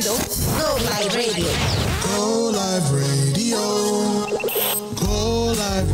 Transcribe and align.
escuchando 0.00 0.14
Go 0.58 0.78
Live 0.78 1.12
Radio. 1.14 1.46
Go 2.16 2.50
Live 2.50 2.90
Radio. 2.90 3.58
Go 4.94 5.52
Live 5.52 5.92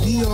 Radio. 0.00 0.28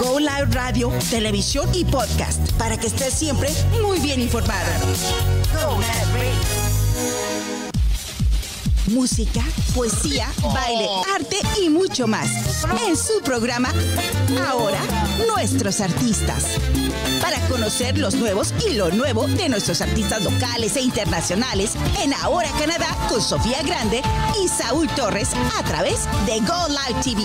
Go 0.00 0.18
Live 0.18 0.52
Radio, 0.52 0.92
televisión 1.10 1.68
y 1.72 1.84
podcast 1.84 2.52
para 2.52 2.76
que 2.76 2.88
estés 2.88 3.14
siempre 3.14 3.50
muy 3.82 4.00
bien 4.00 4.20
informado. 4.20 4.70
Go 5.52 5.78
Live 5.78 6.12
Radio. 6.12 6.34
Música, 8.86 9.42
poesía, 9.74 10.30
baile, 10.52 10.88
arte 11.14 11.38
y 11.62 11.70
mucho 11.70 12.06
más. 12.06 12.28
En 12.86 12.96
su 12.96 13.20
programa 13.22 13.72
Ahora, 14.46 14.80
nuestros 15.26 15.80
artistas. 15.80 16.44
Conocer 17.48 17.98
los 17.98 18.14
nuevos 18.14 18.52
y 18.68 18.74
lo 18.74 18.90
nuevo 18.90 19.26
de 19.26 19.48
nuestros 19.48 19.80
artistas 19.80 20.22
locales 20.24 20.76
e 20.76 20.82
internacionales 20.82 21.74
en 22.02 22.12
Ahora 22.14 22.50
Canadá 22.58 22.88
con 23.08 23.20
Sofía 23.20 23.62
Grande 23.62 24.02
y 24.42 24.48
Saúl 24.48 24.88
Torres 24.88 25.30
a 25.58 25.62
través 25.64 26.08
de 26.26 26.40
Go 26.40 26.68
Live 26.68 27.02
TV. 27.02 27.22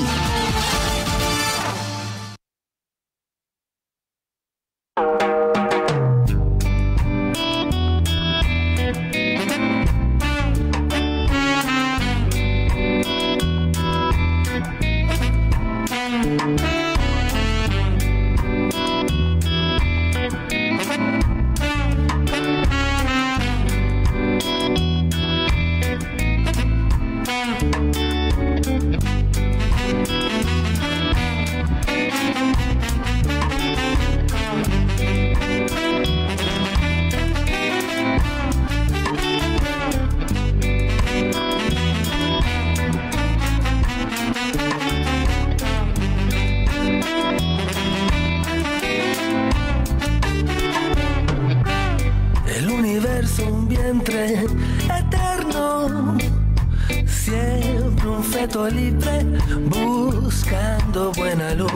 Libre 58.69 59.25
buscando 59.65 61.11
buena 61.13 61.53
luz. 61.55 61.71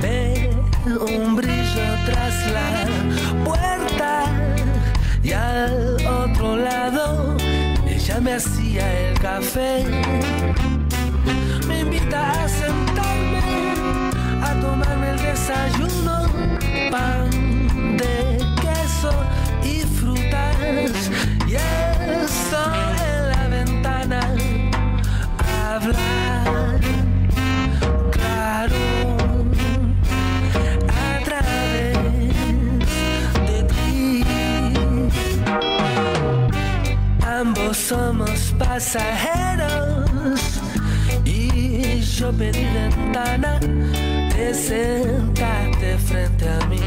Ve 0.00 0.50
un 0.86 1.36
brillo 1.36 1.86
tras 2.06 2.34
la 2.52 2.86
puerta 3.44 4.24
y 5.22 5.32
al 5.32 5.96
otro 6.06 6.56
lado 6.56 7.36
ella 7.86 8.20
me 8.20 8.34
hacía 8.34 9.08
el 9.08 9.18
café. 9.18 9.84
Me 11.66 11.80
invita 11.80 12.32
a 12.32 12.48
sentarme 12.48 13.42
a 14.42 14.60
tomarme 14.60 15.10
el 15.10 15.18
desayuno, 15.18 16.26
pan 16.90 17.30
de 17.96 18.38
queso 18.60 19.12
y 19.62 19.80
frutas. 19.80 21.10
Y 21.46 21.54
en 21.56 22.28
Somos 37.88 38.54
pasajeros 38.58 40.40
y 41.24 42.00
yo 42.00 42.32
pedí 42.32 42.64
ventana 42.72 43.58
de 43.58 44.54
sentarte 44.54 45.98
frente 45.98 46.48
a 46.48 46.66
mí. 46.66 46.78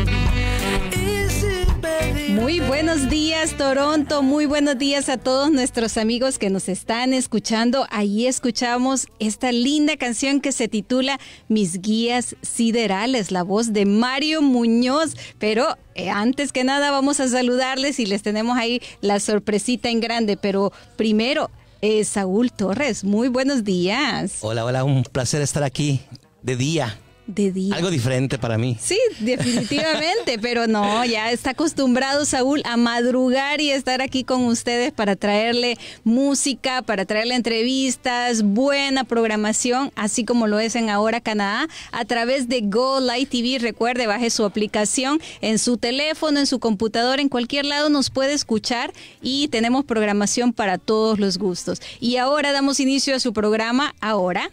Muy 2.33 2.61
buenos 2.61 3.11
días 3.11 3.55
Toronto, 3.57 4.23
muy 4.23 4.47
buenos 4.47 4.79
días 4.79 5.07
a 5.07 5.17
todos 5.17 5.51
nuestros 5.51 5.97
amigos 5.97 6.39
que 6.39 6.49
nos 6.49 6.67
están 6.67 7.13
escuchando. 7.13 7.85
Ahí 7.91 8.25
escuchamos 8.25 9.05
esta 9.19 9.51
linda 9.51 9.97
canción 9.97 10.41
que 10.41 10.51
se 10.51 10.67
titula 10.67 11.19
Mis 11.47 11.79
guías 11.79 12.35
siderales, 12.41 13.29
la 13.31 13.43
voz 13.43 13.71
de 13.71 13.85
Mario 13.85 14.41
Muñoz. 14.41 15.15
Pero 15.37 15.77
eh, 15.93 16.09
antes 16.09 16.51
que 16.51 16.63
nada 16.63 16.89
vamos 16.89 17.19
a 17.19 17.27
saludarles 17.27 17.99
y 17.99 18.07
les 18.07 18.23
tenemos 18.23 18.57
ahí 18.57 18.81
la 19.01 19.19
sorpresita 19.19 19.89
en 19.89 19.99
grande. 19.99 20.35
Pero 20.35 20.73
primero, 20.95 21.51
eh, 21.81 22.03
Saúl 22.03 22.51
Torres, 22.51 23.03
muy 23.03 23.27
buenos 23.27 23.63
días. 23.63 24.39
Hola, 24.41 24.65
hola, 24.65 24.83
un 24.83 25.03
placer 25.03 25.43
estar 25.43 25.63
aquí 25.63 26.01
de 26.41 26.55
día. 26.55 26.97
De 27.25 27.53
día. 27.53 27.75
Algo 27.75 27.89
diferente 27.89 28.37
para 28.37 28.57
mí. 28.57 28.77
Sí, 28.81 28.99
definitivamente, 29.19 30.37
pero 30.41 30.67
no, 30.67 31.05
ya 31.05 31.31
está 31.31 31.51
acostumbrado 31.51 32.25
Saúl 32.25 32.61
a 32.65 32.75
madrugar 32.75 33.61
y 33.61 33.71
estar 33.71 34.01
aquí 34.01 34.25
con 34.25 34.43
ustedes 34.45 34.91
para 34.91 35.15
traerle 35.15 35.77
música, 36.03 36.81
para 36.81 37.05
traerle 37.05 37.35
entrevistas, 37.35 38.43
buena 38.43 39.05
programación, 39.05 39.91
así 39.95 40.25
como 40.25 40.47
lo 40.47 40.59
es 40.59 40.75
en 40.75 40.89
Ahora 40.89 41.21
Canadá, 41.21 41.69
a 41.93 42.03
través 42.03 42.49
de 42.49 42.59
Go 42.61 42.99
Light 42.99 43.29
TV. 43.29 43.57
Recuerde, 43.59 44.05
baje 44.05 44.29
su 44.29 44.43
aplicación 44.43 45.21
en 45.39 45.59
su 45.59 45.77
teléfono, 45.77 46.39
en 46.39 46.45
su 46.45 46.59
computadora, 46.59 47.21
en 47.21 47.29
cualquier 47.29 47.65
lado 47.65 47.89
nos 47.89 48.09
puede 48.09 48.33
escuchar 48.33 48.91
y 49.21 49.47
tenemos 49.47 49.85
programación 49.85 50.51
para 50.51 50.77
todos 50.77 51.19
los 51.19 51.37
gustos. 51.37 51.81
Y 52.01 52.17
ahora 52.17 52.51
damos 52.51 52.81
inicio 52.81 53.15
a 53.15 53.19
su 53.19 53.31
programa, 53.31 53.95
ahora. 54.01 54.49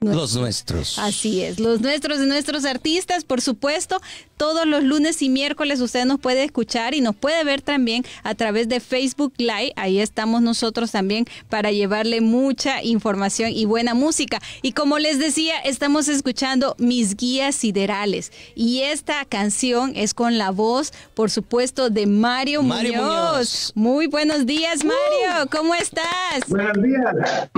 Los 0.00 0.36
nuestros. 0.36 0.98
Así 0.98 1.42
es, 1.42 1.58
los 1.58 1.80
nuestros 1.80 2.18
de 2.18 2.26
nuestros 2.26 2.64
artistas, 2.64 3.24
por 3.24 3.40
supuesto, 3.40 4.00
todos 4.36 4.66
los 4.66 4.82
lunes 4.82 5.22
y 5.22 5.30
miércoles 5.30 5.80
usted 5.80 6.04
nos 6.04 6.20
puede 6.20 6.44
escuchar 6.44 6.94
y 6.94 7.00
nos 7.00 7.16
puede 7.16 7.42
ver 7.44 7.62
también 7.62 8.04
a 8.22 8.34
través 8.34 8.68
de 8.68 8.80
Facebook 8.80 9.32
Live. 9.38 9.72
Ahí 9.76 9.98
estamos 9.98 10.42
nosotros 10.42 10.90
también 10.90 11.24
para 11.48 11.70
llevarle 11.70 12.20
mucha 12.20 12.82
información 12.82 13.50
y 13.52 13.64
buena 13.64 13.94
música. 13.94 14.38
Y 14.60 14.72
como 14.72 14.98
les 14.98 15.18
decía, 15.18 15.58
estamos 15.60 16.08
escuchando 16.08 16.74
Mis 16.78 17.16
Guías 17.16 17.54
Siderales. 17.54 18.32
Y 18.54 18.82
esta 18.82 19.24
canción 19.24 19.92
es 19.96 20.12
con 20.12 20.36
la 20.36 20.50
voz, 20.50 20.92
por 21.14 21.30
supuesto, 21.30 21.88
de 21.88 22.06
Mario, 22.06 22.62
Mario 22.62 23.02
Muñoz. 23.02 23.32
Muñoz. 23.32 23.72
Muy 23.74 24.06
buenos 24.06 24.44
días, 24.44 24.84
Mario. 24.84 25.48
¿Cómo 25.50 25.74
estás? 25.74 26.46
Buenos 26.48 26.76
días. 26.82 27.48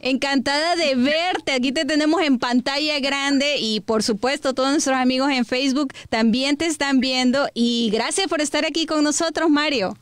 Encantada 0.00 0.74
de 0.74 0.96
verte. 0.96 1.52
Aquí 1.52 1.70
te 1.70 1.83
tenemos 1.84 2.22
en 2.22 2.38
pantalla 2.38 2.98
grande 3.00 3.56
y 3.58 3.80
por 3.80 4.02
supuesto 4.02 4.54
todos 4.54 4.70
nuestros 4.70 4.96
amigos 4.96 5.30
en 5.30 5.44
Facebook 5.44 5.92
también 6.08 6.56
te 6.56 6.66
están 6.66 7.00
viendo 7.00 7.48
y 7.54 7.90
gracias 7.92 8.28
por 8.28 8.40
estar 8.40 8.64
aquí 8.64 8.86
con 8.86 9.04
nosotros, 9.04 9.50
Mario. 9.50 9.96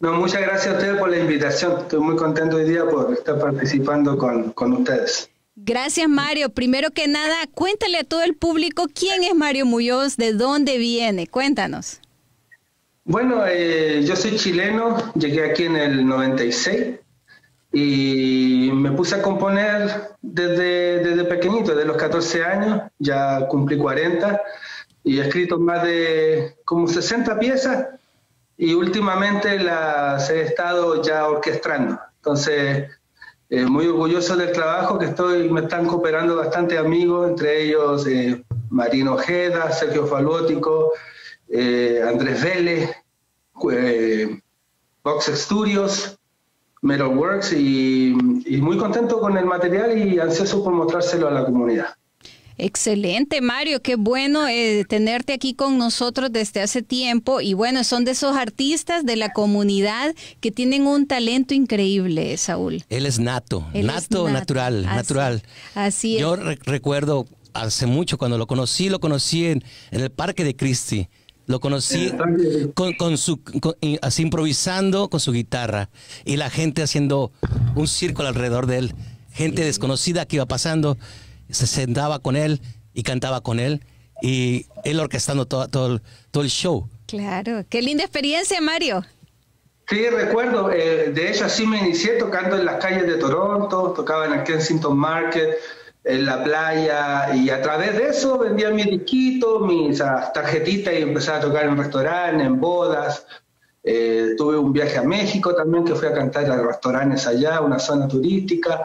No, 0.00 0.12
muchas 0.12 0.42
gracias 0.42 0.74
a 0.74 0.78
ustedes 0.78 0.98
por 0.98 1.10
la 1.10 1.18
invitación. 1.18 1.80
Estoy 1.80 2.00
muy 2.00 2.16
contento 2.16 2.56
hoy 2.56 2.68
día 2.68 2.84
por 2.84 3.12
estar 3.12 3.38
participando 3.38 4.16
con, 4.16 4.52
con 4.52 4.72
ustedes. 4.74 5.28
Gracias, 5.56 6.08
Mario. 6.08 6.50
Primero 6.50 6.90
que 6.92 7.08
nada, 7.08 7.34
cuéntale 7.52 7.98
a 7.98 8.04
todo 8.04 8.22
el 8.22 8.34
público 8.34 8.86
quién 8.94 9.24
es 9.24 9.34
Mario 9.34 9.66
Muñoz, 9.66 10.16
de 10.16 10.32
dónde 10.32 10.78
viene. 10.78 11.26
Cuéntanos. 11.26 12.00
Bueno, 13.04 13.42
eh, 13.46 14.04
yo 14.04 14.14
soy 14.14 14.36
chileno, 14.36 15.12
llegué 15.14 15.50
aquí 15.50 15.64
en 15.64 15.76
el 15.76 16.06
96 16.06 16.98
y 17.72 18.70
me 18.72 18.92
puse 18.92 19.16
a 19.16 19.22
componer 19.22 20.14
desde, 20.22 21.00
desde 21.00 21.24
pequeñito, 21.24 21.74
desde 21.74 21.86
los 21.86 21.96
14 21.96 22.44
años, 22.44 22.82
ya 22.98 23.46
cumplí 23.48 23.76
40 23.76 24.40
y 25.04 25.18
he 25.18 25.22
escrito 25.22 25.58
más 25.58 25.82
de 25.82 26.56
como 26.64 26.88
60 26.88 27.38
piezas 27.38 27.86
y 28.56 28.74
últimamente 28.74 29.58
las 29.58 30.30
he 30.30 30.42
estado 30.42 31.02
ya 31.02 31.28
orquestando. 31.28 31.98
Entonces, 32.16 32.90
eh, 33.50 33.64
muy 33.64 33.86
orgulloso 33.86 34.36
del 34.36 34.52
trabajo 34.52 34.98
que 34.98 35.06
estoy, 35.06 35.48
me 35.48 35.60
están 35.60 35.86
cooperando 35.86 36.36
bastante 36.36 36.76
amigos, 36.76 37.30
entre 37.30 37.62
ellos 37.62 38.06
eh, 38.06 38.44
Marino 38.70 39.14
Ojeda, 39.14 39.70
Sergio 39.72 40.06
Falótico, 40.06 40.92
eh, 41.48 42.02
Andrés 42.06 42.42
Vélez, 42.42 42.90
eh, 43.72 44.40
Box 45.02 45.26
Studios, 45.34 46.17
Metal 46.82 47.08
Works 47.08 47.52
y, 47.52 48.14
y 48.46 48.56
muy 48.60 48.76
contento 48.76 49.20
con 49.20 49.36
el 49.36 49.44
material 49.46 49.96
y 49.98 50.18
ansioso 50.18 50.62
por 50.62 50.72
mostrárselo 50.72 51.28
a 51.28 51.30
la 51.30 51.44
comunidad. 51.44 51.86
Excelente, 52.60 53.40
Mario, 53.40 53.80
qué 53.82 53.94
bueno 53.94 54.48
eh, 54.48 54.84
tenerte 54.88 55.32
aquí 55.32 55.54
con 55.54 55.78
nosotros 55.78 56.32
desde 56.32 56.60
hace 56.60 56.82
tiempo 56.82 57.40
y 57.40 57.54
bueno, 57.54 57.84
son 57.84 58.04
de 58.04 58.10
esos 58.10 58.36
artistas 58.36 59.06
de 59.06 59.14
la 59.14 59.32
comunidad 59.32 60.12
que 60.40 60.50
tienen 60.50 60.88
un 60.88 61.06
talento 61.06 61.54
increíble, 61.54 62.36
Saúl. 62.36 62.82
Él 62.88 63.06
es 63.06 63.20
nato, 63.20 63.64
Él 63.72 63.88
es 63.88 63.94
nato, 64.10 64.24
nato. 64.24 64.30
natural, 64.40 64.84
Así- 64.86 64.96
natural. 64.96 65.42
así 65.76 66.14
es. 66.16 66.20
Yo 66.20 66.34
re- 66.34 66.58
recuerdo 66.64 67.26
hace 67.54 67.86
mucho 67.86 68.18
cuando 68.18 68.38
lo 68.38 68.48
conocí, 68.48 68.88
lo 68.88 68.98
conocí 68.98 69.46
en, 69.46 69.62
en 69.92 70.00
el 70.00 70.10
Parque 70.10 70.42
de 70.42 70.56
Cristi. 70.56 71.08
Lo 71.48 71.60
conocí 71.60 72.12
con, 72.74 72.92
con 72.92 73.16
su, 73.18 73.42
con- 73.42 73.74
así 74.02 74.22
improvisando 74.22 75.08
con 75.08 75.18
su 75.18 75.32
guitarra 75.32 75.88
y 76.26 76.36
la 76.36 76.50
gente 76.50 76.82
haciendo 76.82 77.32
un 77.74 77.88
círculo 77.88 78.28
alrededor 78.28 78.66
de 78.66 78.78
él. 78.78 78.94
Gente 79.32 79.64
desconocida 79.64 80.26
que 80.26 80.36
iba 80.36 80.46
pasando, 80.46 80.98
se 81.50 81.66
sentaba 81.66 82.18
con 82.18 82.36
él 82.36 82.60
y 82.92 83.02
cantaba 83.02 83.40
con 83.40 83.60
él 83.60 83.82
y 84.20 84.66
él 84.84 85.00
orquestando 85.00 85.46
todo, 85.46 85.68
todo, 85.68 85.94
el- 85.94 86.02
todo 86.30 86.42
el 86.42 86.50
show. 86.50 86.86
Claro, 87.06 87.64
qué 87.70 87.80
linda 87.80 88.04
experiencia, 88.04 88.60
Mario. 88.60 89.04
Sí, 89.88 90.06
recuerdo, 90.10 90.70
eh, 90.70 91.12
de 91.14 91.30
hecho 91.30 91.46
así 91.46 91.66
me 91.66 91.78
inicié 91.78 92.12
tocando 92.18 92.58
en 92.58 92.66
las 92.66 92.76
calles 92.76 93.06
de 93.06 93.14
Toronto, 93.14 93.94
tocaba 93.96 94.26
en 94.26 94.34
el 94.34 94.42
Kensington 94.44 94.94
Market, 94.98 95.48
en 96.08 96.24
la 96.24 96.42
playa, 96.42 97.34
y 97.36 97.50
a 97.50 97.60
través 97.60 97.94
de 97.94 98.08
eso 98.08 98.38
vendía 98.38 98.70
mis 98.70 98.86
disquitos, 98.86 99.60
mis 99.60 100.00
ah, 100.00 100.30
tarjetitas 100.32 100.94
y 100.94 101.02
empecé 101.02 101.32
a 101.32 101.40
tocar 101.40 101.66
en 101.66 101.76
restaurantes, 101.76 102.46
en 102.46 102.58
bodas. 102.58 103.26
Eh, 103.84 104.30
tuve 104.38 104.56
un 104.56 104.72
viaje 104.72 104.96
a 104.96 105.02
México 105.02 105.54
también 105.54 105.84
que 105.84 105.94
fui 105.94 106.08
a 106.08 106.14
cantar 106.14 106.50
a 106.50 106.62
restaurantes 106.62 107.26
allá, 107.26 107.60
una 107.60 107.78
zona 107.78 108.08
turística. 108.08 108.82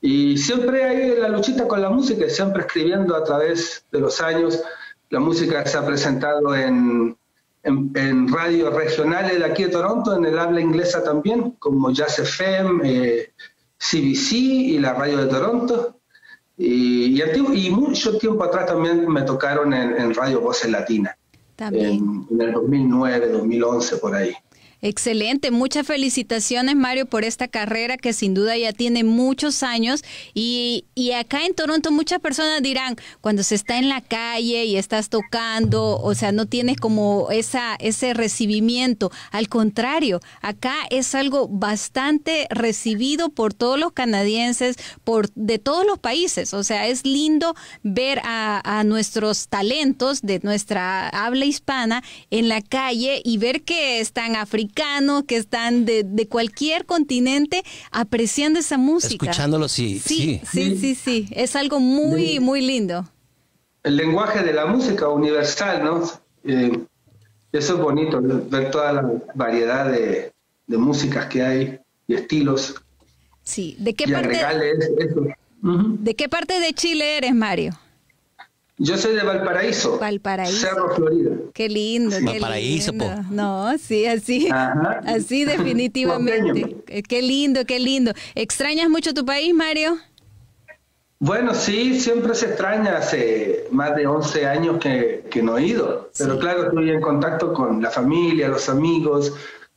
Y 0.00 0.38
siempre 0.38 0.84
hay 0.84 1.16
la 1.18 1.28
luchita 1.28 1.66
con 1.66 1.82
la 1.82 1.90
música, 1.90 2.28
siempre 2.28 2.62
escribiendo 2.62 3.16
a 3.16 3.24
través 3.24 3.84
de 3.90 3.98
los 3.98 4.20
años. 4.20 4.62
La 5.08 5.18
música 5.18 5.66
se 5.66 5.76
ha 5.76 5.84
presentado 5.84 6.54
en, 6.54 7.18
en, 7.64 8.32
radios 8.32 8.72
regionales 8.72 9.40
de 9.40 9.44
aquí 9.44 9.64
de 9.64 9.70
Toronto, 9.70 10.14
en 10.14 10.24
el 10.24 10.38
habla 10.38 10.60
inglesa 10.60 11.02
también, 11.02 11.50
como 11.58 11.90
Jazz 11.90 12.20
FM, 12.20 12.82
eh, 12.84 13.32
CBC 13.76 14.32
y 14.34 14.78
la 14.78 14.94
radio 14.94 15.18
de 15.18 15.26
Toronto. 15.26 15.99
Y, 16.62 17.18
y, 17.22 17.66
y 17.66 17.70
mucho 17.70 18.18
tiempo 18.18 18.44
atrás 18.44 18.66
también 18.66 19.08
me 19.08 19.22
tocaron 19.22 19.72
en, 19.72 19.96
en 19.96 20.14
Radio 20.14 20.42
Voces 20.42 20.70
Latina, 20.70 21.16
También. 21.56 21.86
en, 21.88 22.26
en 22.30 22.40
el 22.48 22.52
2009, 22.52 23.28
2011, 23.30 23.96
por 23.96 24.14
ahí. 24.14 24.34
Excelente, 24.82 25.50
muchas 25.50 25.86
felicitaciones 25.86 26.74
Mario 26.74 27.04
por 27.04 27.24
esta 27.24 27.48
carrera 27.48 27.98
que 27.98 28.14
sin 28.14 28.32
duda 28.32 28.56
ya 28.56 28.72
tiene 28.72 29.04
muchos 29.04 29.62
años. 29.62 30.02
Y, 30.32 30.86
y 30.94 31.12
acá 31.12 31.44
en 31.44 31.54
Toronto 31.54 31.90
muchas 31.90 32.20
personas 32.20 32.62
dirán, 32.62 32.96
cuando 33.20 33.42
se 33.42 33.56
está 33.56 33.76
en 33.76 33.90
la 33.90 34.00
calle 34.00 34.64
y 34.64 34.76
estás 34.76 35.10
tocando, 35.10 36.00
o 36.00 36.14
sea, 36.14 36.32
no 36.32 36.46
tienes 36.46 36.78
como 36.78 37.28
esa, 37.30 37.76
ese 37.78 38.14
recibimiento, 38.14 39.10
al 39.32 39.48
contrario, 39.48 40.20
acá 40.40 40.74
es 40.88 41.14
algo 41.14 41.46
bastante 41.46 42.46
recibido 42.48 43.28
por 43.28 43.52
todos 43.52 43.78
los 43.78 43.92
canadienses, 43.92 44.76
por 45.04 45.30
de 45.34 45.58
todos 45.58 45.84
los 45.86 45.98
países, 45.98 46.54
o 46.54 46.64
sea, 46.64 46.86
es 46.86 47.04
lindo 47.04 47.54
ver 47.82 48.20
a, 48.24 48.62
a 48.64 48.84
nuestros 48.84 49.48
talentos 49.48 50.22
de 50.22 50.40
nuestra 50.42 51.08
habla 51.10 51.44
hispana 51.44 52.02
en 52.30 52.48
la 52.48 52.62
calle 52.62 53.20
y 53.24 53.36
ver 53.36 53.62
que 53.62 54.00
están 54.00 54.36
africanos, 54.36 54.69
que 55.26 55.36
están 55.36 55.84
de, 55.84 56.04
de 56.04 56.28
cualquier 56.28 56.86
continente 56.86 57.62
apreciando 57.90 58.58
esa 58.58 58.78
música. 58.78 59.26
Escuchándolo, 59.26 59.68
sí, 59.68 59.98
Sí, 59.98 60.40
sí. 60.44 60.74
sí, 60.74 60.76
sí, 60.76 60.94
sí. 60.94 61.28
Es 61.30 61.56
algo 61.56 61.80
muy, 61.80 62.40
muy 62.40 62.60
lindo. 62.60 63.08
El 63.82 63.96
lenguaje 63.96 64.42
de 64.42 64.52
la 64.52 64.66
música 64.66 65.08
universal, 65.08 65.84
¿no? 65.84 66.02
Eh, 66.44 66.78
eso 67.52 67.74
es 67.74 67.80
bonito, 67.80 68.20
ver 68.22 68.70
toda 68.70 68.92
la 68.92 69.10
variedad 69.34 69.90
de, 69.90 70.32
de 70.66 70.76
músicas 70.78 71.26
que 71.26 71.42
hay 71.42 71.78
y 72.06 72.14
estilos 72.14 72.74
Sí. 73.42 73.74
¿De 73.78 73.94
qué 73.94 74.04
y 74.06 74.12
parte, 74.12 74.38
eso. 75.00 75.26
de 75.62 76.14
qué 76.14 76.28
parte 76.28 76.60
de 76.60 76.72
Chile 76.72 77.16
eres, 77.16 77.34
Mario? 77.34 77.72
Yo 78.82 78.96
soy 78.96 79.14
de 79.14 79.22
Valparaíso, 79.22 79.98
Valparaíso. 79.98 80.56
Cerro, 80.56 80.94
Florida. 80.96 81.32
Qué 81.52 81.68
lindo, 81.68 82.16
qué 82.18 82.24
Valparaíso, 82.24 82.92
lindo. 82.92 83.04
po. 83.14 83.22
No, 83.30 83.76
sí, 83.76 84.06
así, 84.06 84.48
Ajá. 84.50 85.02
así 85.04 85.44
definitivamente. 85.54 86.76
Eh, 86.88 87.02
Qué 87.02 87.20
lindo, 87.20 87.66
qué 87.66 87.78
lindo. 87.78 88.12
¿Extrañas 88.34 88.88
mucho 88.88 89.12
tu 89.12 89.26
país, 89.26 89.52
Mario? 89.54 89.98
Bueno, 91.18 91.54
sí, 91.54 92.00
siempre 92.00 92.34
se 92.34 92.46
extraña. 92.46 92.96
Hace 92.96 93.66
más 93.70 93.94
de 93.94 94.06
11 94.06 94.46
años 94.46 94.78
que, 94.78 95.26
que 95.30 95.42
no 95.42 95.58
he 95.58 95.66
ido. 95.66 96.10
Pero 96.16 96.34
Sí. 96.34 96.40
claro, 96.40 96.64
estoy 96.68 96.90
en 96.90 97.02
contacto 97.02 97.52
con 97.52 97.82
la 97.82 97.90
familia, 97.90 98.48
los 98.48 98.70
amigos. 98.70 99.34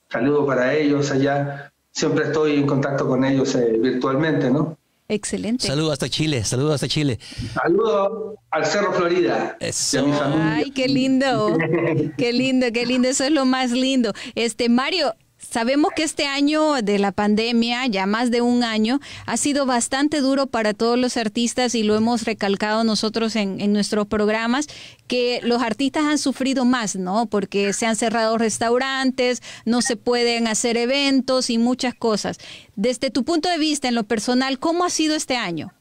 Saludo 0.10 0.46
para 0.46 0.74
ellos 0.74 1.12
allá. 1.12 1.74
Siempre 1.92 2.26
estoy 2.28 2.56
en 2.56 2.66
contacto 2.68 3.06
con 3.06 3.26
ellos 3.26 3.54
eh, 3.56 3.76
virtualmente, 3.80 4.50
¿no? 4.50 4.78
Excelente. 5.10 5.68
Saludos 5.68 5.94
hasta 5.94 6.10
Chile, 6.10 6.44
saludos 6.44 6.76
hasta 6.76 6.88
Chile. 6.88 7.20
Saludo 7.54 8.36
al 8.52 8.66
Cerro 8.66 8.94
Florida 8.94 9.58
Eso. 9.60 9.98
y 9.98 10.00
a 10.00 10.04
mi 10.04 10.14
familia. 10.14 10.56
Ay, 10.56 10.72
qué 10.72 10.88
lindo. 10.88 11.58
Qué 12.18 12.34
lindo, 12.34 12.68
qué 12.74 12.86
lindo. 12.86 13.08
Eso 13.10 13.24
es 13.24 13.32
lo 13.32 13.46
más 13.46 13.72
lindo. 13.72 14.14
Este, 14.36 14.70
Mario, 14.70 15.14
sabemos 15.50 15.92
que 15.96 16.04
este 16.04 16.26
año 16.26 16.82
de 16.82 17.00
la 17.00 17.12
pandemia, 17.12 17.88
ya 17.88 18.06
más 18.06 18.32
de 18.32 18.42
un 18.42 18.64
año, 18.64 19.00
ha 19.26 19.38
sido 19.38 19.66
bastante 19.66 20.20
duro 20.22 20.48
para 20.48 20.74
todos 20.74 20.98
los 20.98 21.18
artistas 21.18 21.76
y 21.76 21.84
lo 21.84 21.96
hemos 21.96 22.24
recalcado 22.24 22.84
nosotros 22.84 23.36
en, 23.36 23.60
en 23.62 23.74
nuestros 23.74 24.08
programas, 24.08 24.68
que 25.08 25.40
los 25.44 25.62
artistas 25.62 26.06
han 26.06 26.18
sufrido 26.18 26.66
más, 26.66 26.96
¿no? 26.96 27.26
Porque 27.28 27.74
se 27.74 27.86
han 27.86 27.96
cerrado 27.96 28.38
restaurantes, 28.38 29.42
no 29.66 29.82
se 29.82 29.96
pueden 29.96 30.48
hacer 30.48 30.78
eventos 30.78 31.50
y 31.50 31.58
muchas 31.58 31.94
cosas. 31.94 32.38
Desde 32.76 33.12
tu 33.12 33.24
punto 33.24 33.50
de 33.50 33.58
vista, 33.58 33.88
en 33.88 33.96
lo 33.96 34.04
personal, 34.04 34.60
¿cómo 34.60 34.86
ha 34.86 34.90
sido 34.90 35.16
este 35.16 35.36
año? 35.36 35.74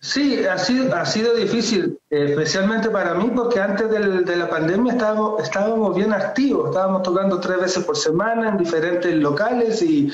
Sí, 0.00 0.44
ha 0.44 0.58
sido, 0.58 0.94
ha 0.94 1.04
sido 1.06 1.34
difícil, 1.34 1.98
especialmente 2.10 2.90
para 2.90 3.14
mí, 3.14 3.30
porque 3.34 3.60
antes 3.60 3.88
del- 3.90 4.24
de 4.24 4.36
la 4.36 4.48
pandemia 4.48 4.92
estábamos, 4.92 5.42
estábamos 5.42 5.94
bien 5.96 6.12
activos, 6.12 6.70
estábamos 6.70 7.02
tocando 7.02 7.38
tres 7.40 7.60
veces 7.60 7.84
por 7.84 7.96
semana 7.96 8.48
en 8.48 8.58
diferentes 8.58 9.14
locales 9.14 9.80
y, 9.82 10.10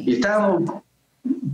y 0.00 0.14
estábamos, 0.14 0.70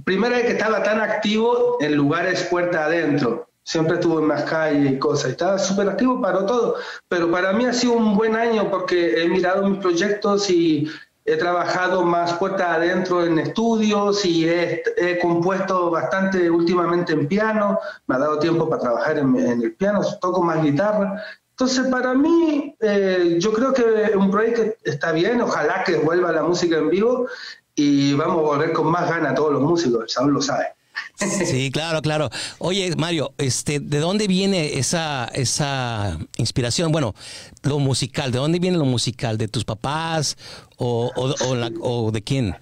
primera 0.05 0.37
vez 0.37 0.47
que 0.47 0.53
estaba 0.53 0.83
tan 0.83 1.01
activo 1.01 1.77
en 1.81 1.95
lugares 1.97 2.45
puerta 2.45 2.85
adentro, 2.87 3.47
siempre 3.63 3.95
estuvo 3.95 4.19
en 4.21 4.27
más 4.27 4.45
calles 4.45 4.93
y 4.93 4.99
cosas, 4.99 5.31
estaba 5.33 5.59
súper 5.59 5.89
activo, 5.89 6.21
paró 6.21 6.45
todo, 6.47 6.77
pero 7.09 7.31
para 7.31 7.53
mí 7.53 7.65
ha 7.67 7.73
sido 7.73 7.95
un 7.95 8.17
buen 8.17 8.37
año 8.37 8.71
porque 8.71 9.23
he 9.23 9.29
mirado 9.29 9.67
mis 9.69 9.79
proyectos 9.81 10.49
y 10.51 10.87
he 11.25 11.37
trabajado 11.37 12.03
más 12.03 12.35
puerta 12.35 12.75
adentro 12.75 13.25
en 13.25 13.39
estudios 13.39 14.25
y 14.25 14.47
he, 14.49 14.83
compuesto 15.21 15.91
bastante 15.91 16.51
últimamente 16.51 17.13
en 17.13 17.27
piano, 17.27 17.79
me 18.07 18.17
ha 18.17 18.19
dado 18.19 18.39
tiempo 18.39 18.69
para 18.69 18.83
trabajar 18.83 19.19
en, 19.19 19.37
el 19.37 19.75
piano, 19.75 20.03
toco 20.21 20.43
más 20.43 20.63
guitarra. 20.63 21.23
Entonces, 21.51 21.87
para 21.87 22.15
mí, 22.15 22.77
eh, 22.81 23.37
yo 23.39 23.53
creo 23.53 23.73
que 23.73 24.17
un 24.17 24.31
proyecto 24.31 24.77
está 24.83 25.13
bien, 25.13 25.41
ojalá 25.41 25.83
que 25.85 25.97
vuelva 25.97 26.33
la 26.33 26.43
música 26.43 26.77
en 26.77 26.91
vivo 26.91 27.27
y 27.75 28.13
vamos 28.15 28.39
a 28.39 28.43
volver 28.43 28.73
con 28.73 28.89
más 28.89 29.09
ganas 29.09 29.35
todos 29.35 29.53
los 29.53 29.63
músicos, 29.63 30.13
Saúl 30.13 30.35
lo 30.35 30.43
sabe. 30.43 30.74
Sí, 31.17 31.71
claro, 31.71 32.03
claro. 32.03 32.31
Oye, 32.59 32.95
Mario, 32.97 33.33
este, 33.39 33.81
¿de 33.81 33.99
dónde 33.99 34.27
viene 34.27 34.79
esa, 34.79 35.27
esa 35.33 36.19
inspiración? 36.37 36.93
Bueno, 36.93 37.15
lo 37.63 37.79
musical, 37.79 38.33
¿de 38.33 38.39
dónde 38.39 38.59
viene 38.59 38.77
lo 38.77 38.85
musical? 38.85 39.39
¿De 39.39 39.49
tus 39.49 39.65
papás 39.65 40.37
o, 40.77 42.11
de 42.13 42.23
quién? 42.23 42.57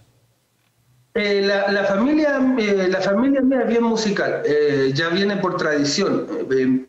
Eh, 1.14 1.42
la, 1.42 1.84
familia, 1.84 2.40
eh, 2.58 2.88
la 2.88 3.00
familia 3.00 3.42
mía 3.42 3.62
es 3.62 3.68
bien 3.68 3.82
musical, 3.82 4.42
eh, 4.46 4.92
ya 4.94 5.10
viene 5.10 5.36
por 5.36 5.56
tradición. 5.56 6.26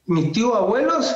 Mis 0.05 0.31
tíos 0.31 0.55
abuelos 0.55 1.13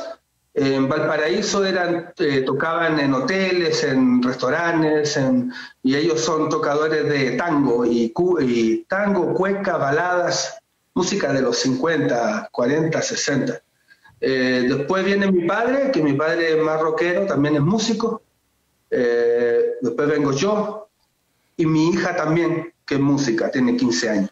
en 0.60 0.88
Valparaíso 0.88 1.64
eran, 1.64 2.12
eh, 2.18 2.42
tocaban 2.42 2.98
en 2.98 3.14
hoteles, 3.14 3.84
en 3.84 4.22
restaurantes, 4.22 5.16
en- 5.16 5.52
y 5.82 5.94
ellos 5.94 6.20
son 6.20 6.48
tocadores 6.48 7.08
de 7.08 7.32
tango 7.32 7.86
y, 7.86 8.12
y 8.40 8.84
tango, 8.88 9.32
cueca, 9.34 9.76
baladas, 9.76 10.58
música 10.94 11.32
de 11.32 11.42
los 11.42 11.58
50, 11.58 12.48
40, 12.50 13.00
60. 13.00 13.60
Eh, 14.20 14.66
después 14.68 15.04
viene 15.04 15.30
mi 15.30 15.46
padre, 15.46 15.92
que 15.92 16.02
mi 16.02 16.14
padre 16.14 16.58
es 16.58 16.62
más 16.64 16.80
rockero, 16.80 17.24
también 17.26 17.54
es 17.56 17.62
músico. 17.62 18.22
Eh, 18.90 19.74
después 19.80 20.08
vengo 20.08 20.32
yo, 20.32 20.88
y 21.56 21.66
mi 21.66 21.90
hija 21.90 22.16
también, 22.16 22.72
que 22.84 22.94
es 22.96 23.00
música, 23.00 23.50
tiene 23.50 23.76
15 23.76 24.10
años. 24.10 24.30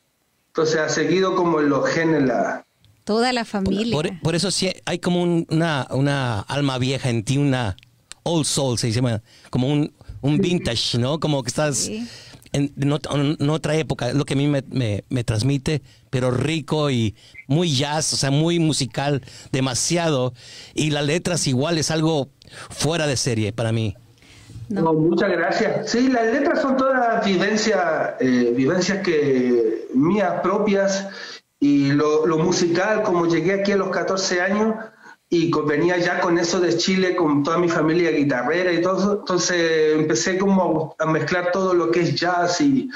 Entonces 0.49 0.81
ha 0.81 0.89
seguido 0.89 1.37
como 1.37 1.61
en 1.61 1.69
los 1.69 1.89
genes 1.89 2.25
la... 2.25 2.66
Toda 3.07 3.33
la 3.33 3.45
familia. 3.47 3.95
Por, 3.95 4.21
por 4.21 4.35
eso 4.35 4.51
sí 4.51 4.69
hay 4.85 4.99
como 4.99 5.23
un- 5.23 5.47
una, 5.49 5.87
una 5.91 6.41
alma 6.41 6.77
vieja 6.79 7.09
en 7.09 7.23
ti, 7.25 7.39
una 7.39 7.77
old 8.25 8.45
soul, 8.45 8.77
se 8.79 8.91
llama, 8.93 9.23
como 9.49 9.69
un, 9.73 9.93
un 10.21 10.39
vintage, 10.39 10.99
¿no? 10.99 11.19
Como 11.21 11.43
que 11.45 11.49
estás 11.49 11.77
Sí. 11.79 12.07
en, 12.53 12.73
en 12.77 12.91
ot- 12.91 13.37
en 13.41 13.49
otra 13.51 13.77
época, 13.77 14.13
lo 14.13 14.25
que 14.25 14.35
a 14.35 14.37
mí 14.37 14.49
me, 14.49 14.65
me- 14.71 15.05
me 15.09 15.23
transmite, 15.23 15.83
pero 16.11 16.33
rico 16.33 16.91
y 16.91 17.15
muy 17.47 17.71
jazz, 17.75 18.13
o 18.13 18.17
sea, 18.17 18.33
muy 18.33 18.59
musical, 18.59 19.23
demasiado. 19.53 20.35
Y 20.75 20.91
las 20.91 21.07
letras 21.07 21.47
igual 21.47 21.79
es 21.79 21.93
algo 21.93 22.29
fuera 22.71 23.07
de 23.07 23.17
serie 23.17 23.53
para 23.53 23.71
mí. 23.71 23.95
No. 24.69 24.81
No, 24.83 24.93
muchas 24.95 25.31
gracias. 25.31 25.91
Sí, 25.93 26.09
las 26.09 26.25
letras 26.33 26.61
son 26.61 26.77
todas 26.77 27.25
vivencias, 27.25 27.81
eh, 28.19 28.53
vivencias 28.57 28.99
que 29.05 29.87
mías 29.95 30.41
propias 30.43 31.07
y 31.59 31.93
lo, 31.93 32.27
lo 32.27 32.39
musical, 32.39 33.03
como 33.03 33.27
llegué 33.27 33.55
aquí 33.61 33.73
a 33.73 33.77
los 33.77 33.89
14 33.89 34.41
años 34.43 34.75
y 35.29 35.51
co- 35.51 35.65
venía 35.65 35.97
ya 35.99 36.21
con 36.21 36.39
eso 36.39 36.61
de 36.61 36.77
Chile, 36.77 37.17
con 37.17 37.43
toda 37.43 37.59
mi 37.59 37.69
familia 37.69 38.11
guitarrera 38.11 38.73
y 38.73 38.83
todo, 38.83 39.21
entonces 39.21 39.95
empecé 39.97 40.39
como 40.39 40.95
a, 40.99 41.05
a 41.05 41.07
mezclar 41.07 41.51
todo 41.53 41.75
lo 41.75 41.91
que 41.91 42.01
es 42.01 42.15
jazz 42.15 42.61
y, 42.61 42.89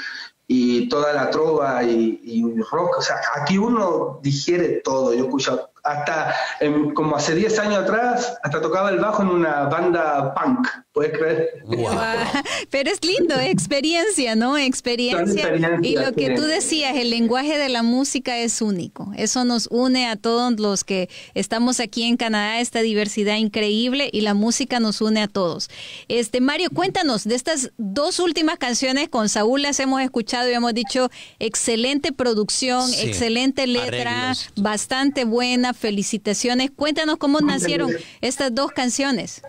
y 0.47 0.87
toda 0.89 1.13
la 1.13 1.29
trova 1.29 1.83
y, 1.83 2.19
y 2.23 2.61
rock. 2.71 2.97
O 2.99 3.01
sea, 3.01 3.17
aquí 3.35 3.57
uno 3.57 4.19
digiere 4.21 4.81
todo. 4.83 5.13
Yo 5.13 5.25
escucho 5.25 5.69
hasta 5.83 6.33
em, 6.59 6.93
como 6.93 7.15
hace 7.15 7.33
10 7.35 7.57
años 7.59 7.79
atrás, 7.79 8.37
hasta 8.43 8.61
tocaba 8.61 8.89
el 8.91 8.99
bajo 8.99 9.23
en 9.23 9.29
una 9.29 9.63
banda 9.63 10.33
punk, 10.35 10.67
¿puedes 10.93 11.17
creer? 11.17 11.49
Pero 12.69 12.91
es 12.91 13.03
lindo, 13.03 13.39
experiencia, 13.39 14.35
¿no? 14.35 14.57
Experiencia. 14.57 15.41
experiencia, 15.41 15.89
Y 15.89 15.95
lo 15.95 16.11
que 16.13 16.31
tú 16.35 16.41
decías, 16.41 16.95
el 16.97 17.09
lenguaje 17.09 17.57
de 17.57 17.69
la 17.69 17.83
música 17.83 18.37
es 18.37 18.61
único. 18.61 19.11
Eso 19.15 19.45
nos 19.45 19.67
une 19.71 20.07
a 20.07 20.15
todos 20.15 20.59
los 20.59 20.83
que 20.83 21.09
estamos 21.33 21.79
aquí 21.79 22.03
en 22.03 22.17
Canadá, 22.17 22.59
esta 22.59 22.81
diversidad 22.81 23.37
increíble 23.37 24.09
y 24.11 24.21
la 24.21 24.33
música 24.33 24.79
nos 24.79 25.01
une 25.01 25.21
a 25.21 25.27
todos. 25.27 25.69
Este 26.07 26.41
Mario, 26.41 26.69
cuéntanos 26.73 27.23
de 27.23 27.35
estas 27.35 27.71
dos 27.77 28.19
últimas 28.19 28.57
canciones 28.57 29.09
con 29.09 29.29
Saúl 29.29 29.61
las 29.61 29.79
hemos 29.79 30.01
escuchado 30.01 30.49
y 30.49 30.53
hemos 30.53 30.73
dicho 30.73 31.09
excelente 31.39 32.11
producción, 32.11 32.87
Sí, 32.89 33.07
excelente 33.07 33.67
letra, 33.67 34.29
arreglos. 34.31 34.49
bastante 34.55 35.23
buena, 35.25 35.73
felicitaciones. 35.73 36.71
Cuéntanos 36.75 37.17
cómo 37.17 37.39
nacieron 37.39 37.91
estas 38.21 38.53
dos 38.53 38.71
canciones. 38.71 39.41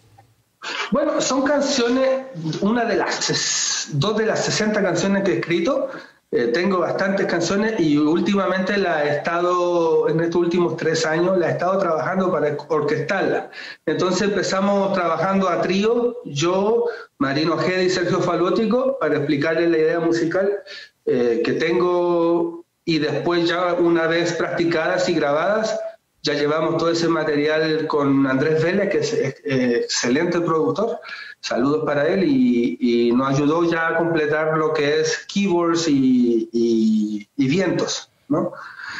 Bueno, 0.90 1.20
son 1.20 1.42
canciones, 1.42 2.26
una 2.60 2.84
de 2.84 2.96
las, 2.96 3.88
dos 3.92 4.16
de 4.16 4.26
las 4.26 4.44
60 4.44 4.82
canciones 4.82 5.24
que 5.24 5.32
he 5.32 5.38
escrito. 5.38 5.90
Eh, 6.30 6.46
tengo 6.46 6.78
bastantes 6.78 7.26
canciones 7.26 7.78
y 7.78 7.98
últimamente 7.98 8.78
la 8.78 9.04
he 9.04 9.16
estado, 9.16 10.08
en 10.08 10.20
estos 10.20 10.40
últimos 10.40 10.78
tres 10.78 11.04
años, 11.04 11.36
la 11.36 11.48
he 11.48 11.52
estado 11.52 11.78
trabajando 11.78 12.32
para 12.32 12.56
orquestarla. 12.68 13.50
Entonces 13.84 14.28
empezamos 14.28 14.94
trabajando 14.94 15.50
a 15.50 15.60
trío, 15.60 16.16
yo, 16.24 16.86
Marino 17.18 17.54
Ojeda 17.54 17.82
y 17.82 17.90
Sergio 17.90 18.20
Falótico, 18.20 18.98
para 18.98 19.16
explicarles 19.16 19.70
la 19.70 19.78
idea 19.78 20.00
musical 20.00 20.62
eh, 21.04 21.42
que 21.44 21.52
tengo 21.52 22.64
y 22.84 22.98
después 22.98 23.48
ya 23.48 23.74
una 23.74 24.06
vez 24.06 24.32
practicadas 24.32 25.08
y 25.10 25.14
grabadas, 25.14 25.78
ya 26.22 26.34
llevamos 26.34 26.76
todo 26.76 26.90
ese 26.90 27.08
material 27.08 27.86
con 27.86 28.26
Andrés 28.26 28.62
Vélez, 28.62 28.90
que 28.90 28.98
es 28.98 29.12
eh, 29.12 29.80
excelente 29.84 30.40
productor. 30.40 30.98
Saludos 31.40 31.82
para 31.84 32.06
él 32.08 32.22
y, 32.24 32.78
y 32.80 33.12
nos 33.12 33.30
ayudó 33.34 33.64
ya 33.64 33.88
a 33.88 33.98
completar 33.98 34.56
lo 34.56 34.72
que 34.72 35.00
es 35.00 35.26
keyboards 35.26 35.88
y, 35.88 36.48
y- 36.52 37.28
y 37.36 37.48
vientos, 37.48 38.08
¿no? 38.28 38.52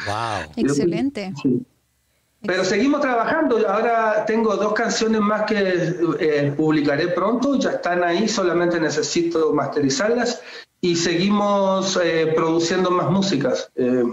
Wow. 0.05 0.51
Excelente. 0.57 1.33
Sí. 1.41 1.65
Pero 2.45 2.65
seguimos 2.65 2.99
trabajando. 2.99 3.65
Ahora 3.69 4.25
tengo 4.27 4.57
dos 4.57 4.73
canciones 4.73 5.21
más 5.21 5.43
que 5.43 5.95
eh, 6.19 6.53
publicaré 6.57 7.07
pronto. 7.07 7.57
Ya 7.57 7.71
están 7.71 8.03
ahí, 8.03 8.27
solamente 8.27 8.81
necesito 8.81 9.53
masterizarlas. 9.53 10.41
Y 10.81 10.97
seguimos 10.97 11.97
eh, 12.03 12.33
produciendo 12.35 12.91
más 12.91 13.09
músicas. 13.09 13.71
Eh, 13.75 14.03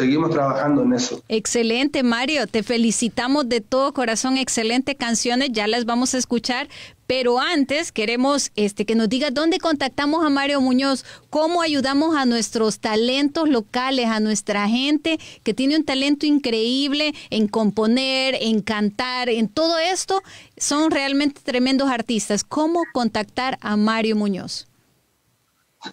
seguimos 0.00 0.30
trabajando 0.30 0.82
en 0.82 0.94
eso. 0.94 1.22
Excelente, 1.28 2.02
Mario. 2.02 2.46
Te 2.46 2.62
felicitamos 2.62 3.48
de 3.48 3.60
todo 3.60 3.92
corazón. 3.92 4.38
Excelente 4.38 4.94
canciones. 4.94 5.50
Ya 5.52 5.66
las 5.66 5.84
vamos 5.84 6.14
a 6.14 6.18
escuchar. 6.18 6.68
Pero 7.06 7.40
antes 7.40 7.90
queremos 7.90 8.52
este, 8.54 8.86
que 8.86 8.94
nos 8.94 9.08
digas 9.08 9.34
dónde 9.34 9.58
contactamos 9.58 10.24
a 10.24 10.30
Mario 10.30 10.60
Muñoz, 10.60 11.04
cómo 11.28 11.60
ayudamos 11.60 12.16
a 12.16 12.24
nuestros 12.24 12.78
talentos 12.78 13.48
locales, 13.48 14.06
a 14.06 14.20
nuestra 14.20 14.68
gente 14.68 15.18
que 15.42 15.52
tiene 15.52 15.76
un 15.76 15.84
talento 15.84 16.24
increíble 16.24 17.12
en 17.30 17.48
componer, 17.48 18.36
en 18.40 18.62
cantar, 18.62 19.28
en 19.28 19.48
todo 19.48 19.76
esto. 19.78 20.22
Son 20.56 20.90
realmente 20.90 21.40
tremendos 21.42 21.90
artistas. 21.90 22.44
¿Cómo 22.44 22.84
contactar 22.92 23.58
a 23.60 23.76
Mario 23.76 24.14
Muñoz? 24.14 24.68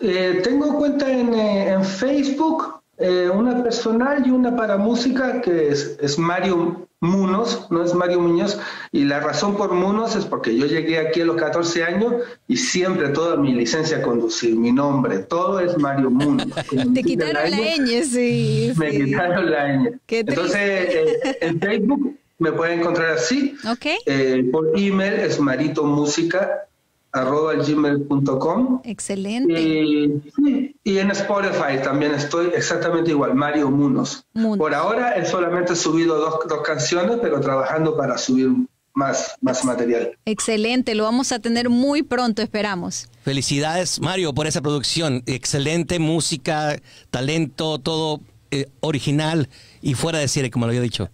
Eh, 0.01 0.41
tengo 0.43 0.77
cuenta 0.77 1.09
en, 1.09 1.33
eh, 1.33 1.71
en 1.71 1.83
Facebook, 1.83 2.81
eh, 2.97 3.29
una 3.33 3.63
personal 3.63 4.25
y 4.25 4.31
una 4.31 4.55
para 4.55 4.77
música, 4.77 5.41
que 5.41 5.69
es, 5.69 5.97
es 6.01 6.17
Mario 6.17 6.87
Munos, 6.99 7.67
no 7.69 7.83
es 7.83 7.93
Mario 7.93 8.19
Muñoz. 8.21 8.59
Y 8.91 9.03
la 9.03 9.19
razón 9.19 9.55
por 9.55 9.73
Munos 9.73 10.15
es 10.15 10.25
porque 10.25 10.57
yo 10.57 10.65
llegué 10.65 10.97
aquí 10.97 11.21
a 11.21 11.25
los 11.25 11.35
14 11.35 11.83
años 11.83 12.13
y 12.47 12.57
siempre 12.57 13.09
toda 13.09 13.37
mi 13.37 13.53
licencia 13.53 13.97
a 13.97 14.01
conducir, 14.01 14.55
mi 14.55 14.71
nombre, 14.71 15.19
todo 15.19 15.59
es 15.59 15.77
Mario 15.77 16.09
Munos. 16.09 16.47
Te 16.93 17.03
quitaron 17.03 17.51
la 17.51 17.57
ñ, 17.57 18.03
sí. 18.03 18.73
Me 18.77 18.91
sí. 18.91 19.05
quitaron 19.05 19.51
la 19.51 19.77
ñ. 19.77 19.99
Entonces, 20.07 20.55
eh, 20.59 21.37
en 21.41 21.59
Facebook 21.59 22.17
me 22.39 22.51
pueden 22.51 22.79
encontrar 22.79 23.11
así. 23.11 23.55
Ok. 23.69 23.85
Eh, 24.05 24.49
por 24.51 24.71
email 24.75 25.13
es 25.19 25.39
maritomusica 25.39 26.67
arroba 27.11 27.53
gmail.com 27.55 28.81
Excelente. 28.83 29.59
y, 29.59 30.21
sí, 30.35 30.66
y 30.87 30.99
en 30.99 31.11
Spotify 31.11 31.83
también 31.83 32.13
estoy 32.13 32.47
exactamente 32.55 33.11
igual, 33.11 33.35
Mario 33.35 33.69
Munos. 33.69 34.23
Munos. 34.33 34.57
Por 34.57 34.73
ahora 34.73 35.17
he 35.17 35.25
solamente 35.25 35.75
subido 35.75 36.17
dos, 36.17 36.35
dos 36.47 36.61
canciones, 36.61 37.17
pero 37.21 37.41
trabajando 37.41 37.97
para 37.97 38.17
subir 38.17 38.51
más, 38.93 39.35
más 39.41 39.65
material. 39.65 40.17
Excelente, 40.23 40.95
lo 40.95 41.03
vamos 41.03 41.33
a 41.33 41.39
tener 41.39 41.67
muy 41.67 42.03
pronto, 42.03 42.41
esperamos. 42.41 43.09
Felicidades, 43.23 43.99
Mario, 43.99 44.33
por 44.33 44.47
esa 44.47 44.61
producción. 44.61 45.23
Excelente 45.25 45.99
música, 45.99 46.77
talento, 47.11 47.79
todo 47.79 48.21
eh, 48.51 48.67
original 48.79 49.49
y 49.81 49.93
fuera 49.95 50.19
de 50.19 50.29
serie, 50.29 50.49
como 50.49 50.67
lo 50.67 50.69
había 50.69 50.79
dicho. 50.79 51.09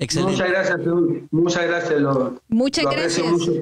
Excelente. 0.00 0.32
Muchas 0.32 0.48
gracias. 0.48 0.78
Muchas 1.30 1.66
gracias. 1.66 2.00
Lo, 2.00 2.42
Muchas 2.48 2.84
lo 2.84 2.90
gracias. 2.90 3.26
mucho. 3.26 3.52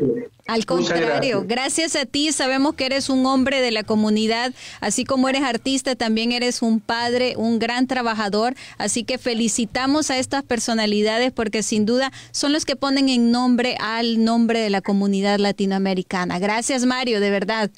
Al 0.46 0.64
contrario, 0.64 1.44
gracias. 1.46 1.96
a 1.96 2.06
ti 2.06 2.32
sabemos 2.32 2.74
que 2.74 2.86
eres 2.86 3.10
un 3.10 3.26
hombre 3.26 3.60
de 3.60 3.72
la 3.72 3.82
comunidad, 3.82 4.54
así 4.80 5.04
como 5.04 5.28
eres 5.28 5.42
artista, 5.42 5.96
también 5.96 6.32
eres 6.32 6.62
un 6.62 6.80
padre, 6.80 7.34
un 7.36 7.58
gran 7.58 7.86
trabajador, 7.86 8.54
así 8.78 9.04
que 9.04 9.18
felicitamos 9.18 10.10
a 10.10 10.18
estas 10.18 10.44
personalidades 10.44 11.32
porque 11.32 11.62
sin 11.62 11.84
duda 11.84 12.12
son 12.30 12.52
los 12.52 12.64
que 12.64 12.76
ponen 12.76 13.08
en 13.10 13.30
nombre 13.30 13.76
al 13.80 14.24
nombre 14.24 14.60
de 14.60 14.70
la 14.70 14.80
comunidad 14.80 15.38
latinoamericana. 15.38 16.38
Gracias 16.38 16.86
Mario, 16.86 17.20
de 17.20 17.30
verdad. 17.30 17.70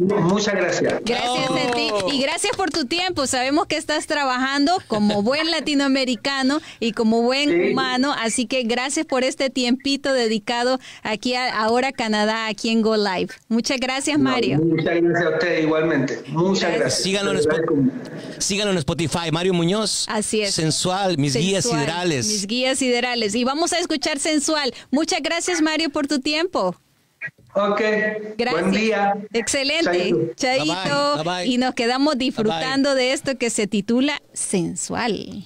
Muchas 0.00 0.54
gracias. 0.54 0.94
Gracias 1.04 1.50
a 1.50 1.70
ti 1.72 1.90
y 2.12 2.22
gracias 2.22 2.56
por 2.56 2.70
tu 2.70 2.86
tiempo. 2.86 3.26
Sabemos 3.26 3.66
que 3.66 3.76
estás 3.76 4.06
trabajando 4.06 4.72
como 4.86 5.22
buen 5.22 5.50
latinoamericano 5.50 6.60
y 6.80 6.92
como 6.92 7.20
buen 7.20 7.50
Sí. 7.50 7.72
humano, 7.72 8.14
así 8.18 8.46
que 8.46 8.62
gracias 8.62 9.04
por 9.04 9.24
este 9.24 9.50
tiempito 9.50 10.14
dedicado 10.14 10.78
aquí 11.02 11.34
a 11.34 11.50
Ahora 11.60 11.92
Canadá, 11.92 12.46
aquí 12.46 12.70
en 12.70 12.80
Go 12.80 12.96
Live. 12.96 13.34
Muchas 13.48 13.78
gracias, 13.78 14.18
Mario. 14.18 14.58
Muchas 14.58 15.02
gracias 15.02 15.22
a 15.22 15.30
usted 15.34 15.58
igualmente. 15.64 16.22
Muchas 16.28 16.74
gracias. 16.74 17.02
Síganlo 17.02 17.32
en, 17.32 17.92
síganlo 18.38 18.72
en 18.72 18.78
Spotify, 18.78 19.30
Mario 19.30 19.52
Muñoz. 19.52 20.06
Así 20.08 20.40
es. 20.40 20.54
Sensual, 20.54 21.18
mis 21.18 21.34
guías 21.36 21.64
siderales. 21.66 22.26
Mis 22.26 22.46
guías 22.46 22.78
siderales. 22.78 23.34
Y 23.34 23.44
vamos 23.44 23.74
a 23.74 23.78
escuchar 23.78 24.18
sensual. 24.18 24.72
Muchas 24.90 25.20
gracias, 25.22 25.60
Mario, 25.60 25.90
por 25.90 26.06
tu 26.06 26.20
tiempo. 26.20 26.74
Ok. 27.54 27.80
Gracias. 28.38 28.62
Buen 28.62 28.70
día. 28.70 29.14
Excelente. 29.32 29.84
Chaito. 29.84 30.34
Chaito. 30.36 30.64
Bye 30.64 30.74
bye, 30.74 31.24
bye 31.24 31.44
bye. 31.44 31.46
Y 31.46 31.58
nos 31.58 31.74
quedamos 31.74 32.16
disfrutando 32.16 32.94
de 32.94 33.12
esto 33.12 33.36
que 33.38 33.50
se 33.50 33.66
titula 33.66 34.20
Sensual. 34.32 35.44